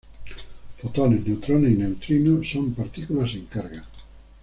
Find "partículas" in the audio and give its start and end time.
2.73-3.29